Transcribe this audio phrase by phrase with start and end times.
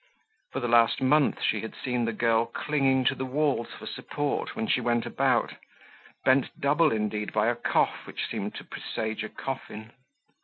[0.51, 4.55] For the last month she had seen the girl clinging to the walls for support
[4.55, 5.53] when she went about,
[6.25, 9.91] bent double indeed, by a cough which seemed to presage a coffin.